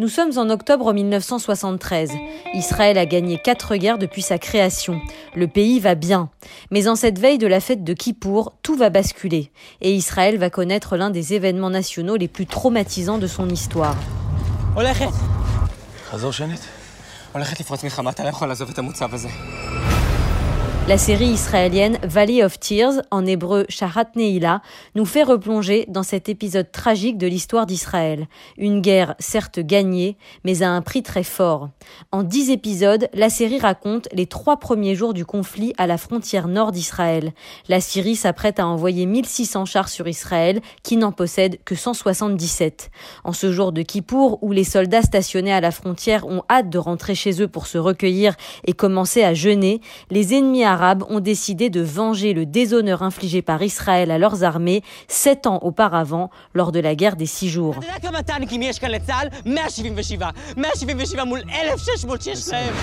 Nous 0.00 0.08
sommes 0.08 0.36
en 0.38 0.50
octobre 0.50 0.92
1973. 0.92 2.10
Israël 2.54 2.98
a 2.98 3.06
gagné 3.06 3.38
quatre 3.38 3.76
guerres 3.76 3.98
depuis 3.98 4.22
sa 4.22 4.38
création. 4.38 5.00
Le 5.36 5.46
pays 5.46 5.78
va 5.78 5.94
bien. 5.94 6.30
Mais 6.72 6.88
en 6.88 6.96
cette 6.96 7.20
veille 7.20 7.38
de 7.38 7.46
la 7.46 7.60
fête 7.60 7.84
de 7.84 7.92
Kippour, 7.92 8.54
tout 8.64 8.74
va 8.74 8.90
basculer. 8.90 9.52
Et 9.80 9.94
Israël 9.94 10.36
va 10.36 10.50
connaître 10.50 10.96
l'un 10.96 11.10
des 11.10 11.34
événements 11.34 11.70
nationaux 11.70 12.16
les 12.16 12.26
plus 12.26 12.46
traumatisants 12.46 13.18
de 13.18 13.28
son 13.28 13.48
histoire. 13.48 13.94
La 20.86 20.98
série 20.98 21.28
israélienne 21.28 21.96
Valley 22.02 22.44
of 22.44 22.60
Tears, 22.60 23.00
en 23.10 23.24
hébreu 23.24 23.64
Shahat 23.70 24.08
Neila, 24.16 24.60
nous 24.94 25.06
fait 25.06 25.22
replonger 25.22 25.86
dans 25.88 26.02
cet 26.02 26.28
épisode 26.28 26.70
tragique 26.70 27.16
de 27.16 27.26
l'histoire 27.26 27.64
d'Israël. 27.64 28.28
Une 28.58 28.82
guerre 28.82 29.14
certes 29.18 29.60
gagnée, 29.60 30.18
mais 30.44 30.62
à 30.62 30.70
un 30.70 30.82
prix 30.82 31.02
très 31.02 31.22
fort. 31.22 31.70
En 32.12 32.22
dix 32.22 32.50
épisodes, 32.50 33.08
la 33.14 33.30
série 33.30 33.58
raconte 33.58 34.08
les 34.12 34.26
trois 34.26 34.58
premiers 34.58 34.94
jours 34.94 35.14
du 35.14 35.24
conflit 35.24 35.72
à 35.78 35.86
la 35.86 35.96
frontière 35.96 36.48
nord 36.48 36.70
d'Israël. 36.70 37.32
La 37.70 37.80
Syrie 37.80 38.14
s'apprête 38.14 38.60
à 38.60 38.66
envoyer 38.66 39.06
1600 39.06 39.64
chars 39.64 39.88
sur 39.88 40.06
Israël, 40.06 40.60
qui 40.82 40.98
n'en 40.98 41.12
possède 41.12 41.60
que 41.64 41.74
177. 41.74 42.90
En 43.24 43.32
ce 43.32 43.50
jour 43.50 43.72
de 43.72 43.80
Kippour, 43.80 44.38
où 44.42 44.52
les 44.52 44.64
soldats 44.64 45.00
stationnés 45.00 45.54
à 45.54 45.62
la 45.62 45.70
frontière 45.70 46.26
ont 46.26 46.42
hâte 46.50 46.68
de 46.68 46.76
rentrer 46.76 47.14
chez 47.14 47.40
eux 47.40 47.48
pour 47.48 47.68
se 47.68 47.78
recueillir 47.78 48.34
et 48.66 48.74
commencer 48.74 49.24
à 49.24 49.32
jeûner, 49.32 49.80
les 50.10 50.34
ennemis 50.34 50.73
arabes 50.74 51.04
ont 51.08 51.20
décidé 51.20 51.70
de 51.70 51.80
venger 51.80 52.34
le 52.34 52.46
déshonneur 52.46 53.02
infligé 53.02 53.42
par 53.42 53.62
Israël 53.62 54.10
à 54.10 54.18
leurs 54.18 54.42
armées 54.42 54.82
sept 55.08 55.46
ans 55.46 55.60
auparavant, 55.62 56.30
lors 56.52 56.72
de 56.72 56.80
la 56.80 56.94
guerre 56.94 57.16
des 57.16 57.26
six 57.26 57.48
jours. 57.48 57.76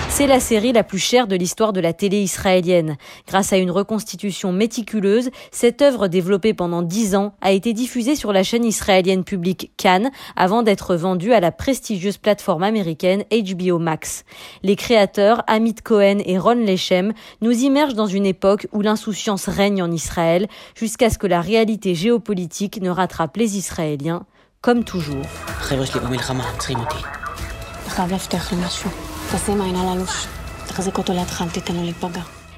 C'est 0.08 0.26
la 0.26 0.40
série 0.40 0.72
la 0.72 0.84
plus 0.84 0.98
chère 0.98 1.26
de 1.26 1.36
l'histoire 1.36 1.72
de 1.72 1.80
la 1.80 1.92
télé 1.92 2.22
israélienne. 2.22 2.96
Grâce 3.28 3.52
à 3.52 3.58
une 3.58 3.70
reconstitution 3.70 4.52
méticuleuse, 4.52 5.30
cette 5.50 5.82
œuvre 5.82 6.08
développée 6.08 6.54
pendant 6.54 6.82
dix 6.82 7.14
ans 7.14 7.34
a 7.42 7.52
été 7.52 7.72
diffusée 7.74 8.16
sur 8.16 8.32
la 8.32 8.42
chaîne 8.42 8.64
israélienne 8.64 9.24
publique 9.24 9.72
Cannes 9.76 10.10
avant 10.36 10.62
d'être 10.62 10.96
vendue 10.96 11.32
à 11.34 11.40
la 11.40 11.52
prestigieuse 11.52 12.16
plateforme 12.16 12.62
américaine 12.62 13.24
HBO 13.30 13.78
Max. 13.78 14.24
Les 14.62 14.76
créateurs 14.76 15.42
Amit 15.46 15.74
Cohen 15.74 16.18
et 16.24 16.38
Ron 16.38 16.64
Lechem 16.64 17.12
nous 17.40 17.52
immergent 17.52 17.81
dans 17.90 18.06
une 18.06 18.24
époque 18.24 18.68
où 18.72 18.80
l'insouciance 18.80 19.48
règne 19.48 19.82
en 19.82 19.90
Israël 19.90 20.48
jusqu'à 20.74 21.10
ce 21.10 21.18
que 21.18 21.26
la 21.26 21.40
réalité 21.40 21.94
géopolitique 21.94 22.80
ne 22.80 22.90
rattrape 22.90 23.36
les 23.36 23.56
Israéliens, 23.56 24.24
comme 24.60 24.84
toujours. 24.84 25.22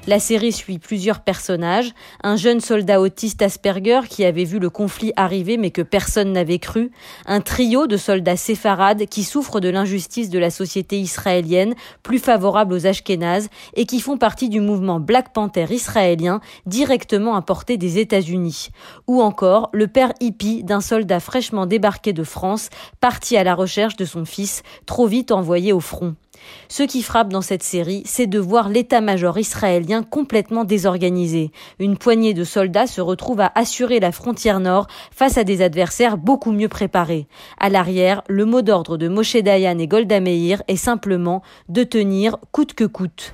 La 0.07 0.19
série 0.19 0.51
suit 0.51 0.77
plusieurs 0.77 1.21
personnages. 1.21 1.91
Un 2.21 2.35
jeune 2.35 2.59
soldat 2.59 3.01
autiste 3.01 3.41
Asperger 3.41 4.01
qui 4.07 4.23
avait 4.23 4.43
vu 4.43 4.59
le 4.59 4.69
conflit 4.69 5.11
arriver 5.15 5.57
mais 5.57 5.71
que 5.71 5.81
personne 5.81 6.31
n'avait 6.31 6.59
cru. 6.59 6.91
Un 7.25 7.41
trio 7.41 7.87
de 7.87 7.97
soldats 7.97 8.37
séfarades 8.37 9.07
qui 9.07 9.23
souffrent 9.23 9.59
de 9.59 9.69
l'injustice 9.69 10.29
de 10.29 10.37
la 10.37 10.51
société 10.51 10.99
israélienne, 10.99 11.73
plus 12.03 12.19
favorable 12.19 12.75
aux 12.75 12.85
Ashkénazes, 12.85 13.49
et 13.73 13.87
qui 13.87 13.99
font 13.99 14.19
partie 14.19 14.47
du 14.47 14.61
mouvement 14.61 14.99
Black 14.99 15.33
Panther 15.33 15.65
israélien 15.71 16.39
directement 16.67 17.35
importé 17.35 17.77
des 17.77 17.97
États-Unis. 17.97 18.69
Ou 19.07 19.23
encore 19.23 19.71
le 19.73 19.87
père 19.87 20.13
hippie 20.19 20.63
d'un 20.63 20.81
soldat 20.81 21.19
fraîchement 21.19 21.65
débarqué 21.65 22.13
de 22.13 22.23
France, 22.23 22.69
parti 23.01 23.37
à 23.37 23.43
la 23.43 23.55
recherche 23.55 23.95
de 23.95 24.05
son 24.05 24.23
fils, 24.23 24.61
trop 24.85 25.07
vite 25.07 25.31
envoyé 25.31 25.73
au 25.73 25.79
front. 25.79 26.15
Ce 26.67 26.83
qui 26.83 27.01
frappe 27.01 27.29
dans 27.29 27.41
cette 27.41 27.63
série, 27.63 28.03
c'est 28.05 28.27
de 28.27 28.39
voir 28.39 28.69
l'état-major 28.69 29.37
israélien 29.37 30.03
complètement 30.03 30.63
désorganisé. 30.63 31.51
Une 31.79 31.97
poignée 31.97 32.33
de 32.33 32.43
soldats 32.43 32.87
se 32.87 33.01
retrouve 33.01 33.41
à 33.41 33.51
assurer 33.55 33.99
la 33.99 34.11
frontière 34.11 34.59
nord 34.59 34.87
face 35.11 35.37
à 35.37 35.43
des 35.43 35.61
adversaires 35.61 36.17
beaucoup 36.17 36.51
mieux 36.51 36.69
préparés. 36.69 37.27
À 37.59 37.69
l'arrière, 37.69 38.21
le 38.27 38.45
mot 38.45 38.61
d'ordre 38.61 38.97
de 38.97 39.07
Moshe 39.07 39.35
Dayan 39.35 39.77
et 39.79 39.87
Golda 39.87 40.19
Meir 40.19 40.61
est 40.67 40.75
simplement 40.75 41.41
de 41.69 41.83
tenir 41.83 42.37
coûte 42.51 42.73
que 42.73 42.85
coûte. 42.85 43.33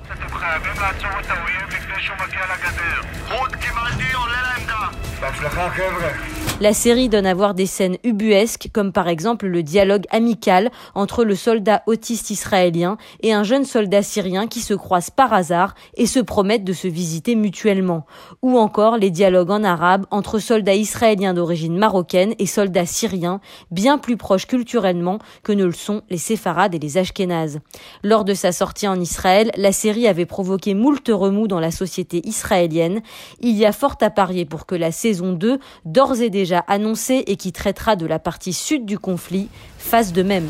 La 6.62 6.74
série 6.74 7.10
donne 7.10 7.26
à 7.26 7.34
voir 7.34 7.56
des 7.56 7.66
scènes 7.66 7.98
ubuesques, 8.04 8.70
comme 8.72 8.92
par 8.92 9.08
exemple 9.08 9.48
le 9.48 9.64
dialogue 9.64 10.06
amical 10.12 10.70
entre 10.94 11.24
le 11.24 11.34
soldat 11.34 11.82
autiste 11.88 12.30
israélien 12.30 12.98
et 13.24 13.34
un 13.34 13.42
jeune 13.42 13.66
soldat 13.66 14.04
syrien 14.04 14.46
qui 14.46 14.60
se 14.60 14.76
croisent 14.76 15.10
par 15.10 15.34
hasard 15.34 15.74
et 15.96 16.06
se 16.06 16.20
promettent 16.20 16.64
de 16.64 16.74
se 16.74 16.88
visiter 16.88 17.34
mutuellement. 17.34 18.06
Ou 18.44 18.60
encore 18.60 18.98
les 18.98 19.10
dialogues 19.10 19.50
en 19.50 19.64
arabe 19.64 20.06
entre 20.12 20.38
soldats 20.38 20.76
israéliens 20.76 21.34
d'origine 21.34 21.76
marocaine 21.76 22.36
et 22.38 22.46
soldats 22.46 22.86
syriens, 22.86 23.42
bien 23.72 23.98
plus 23.98 24.16
proches 24.16 24.46
culturellement 24.46 25.18
que 25.42 25.54
ne 25.54 25.66
le 25.66 25.72
sont 25.72 26.04
les 26.12 26.20
séfarades 26.20 26.76
et 26.76 26.80
les 26.80 27.00
ashkénazes. 27.00 27.60
Lors 28.04 28.24
de 28.24 28.36
sa 28.36 28.52
sortie 28.52 28.88
en 28.88 29.00
Israël, 29.00 29.50
la 29.58 29.72
série 29.72 30.08
avait 30.08 30.28
provoqué 30.28 30.76
moult 30.76 31.10
remous 31.10 31.48
dans 31.48 31.60
la 31.60 31.72
société 31.72 32.22
israélienne. 32.28 33.02
Il 33.40 33.58
y 33.58 33.66
a 33.66 33.72
fort 33.72 33.98
à 34.02 34.12
parier 34.12 34.46
pour 34.46 34.68
que 34.68 34.76
la 34.76 34.92
saison 34.92 35.34
2, 35.34 35.58
d'ores 35.86 36.22
déjà 36.32 36.60
annoncée 36.68 37.24
et 37.28 37.36
qui 37.36 37.52
traitera 37.52 37.96
de 37.96 38.08
la 38.08 38.18
partie 38.18 38.54
sud 38.54 38.86
du 38.86 38.98
conflit, 38.98 39.50
fasse 39.78 40.14
de 40.14 40.24
même. 40.24 40.50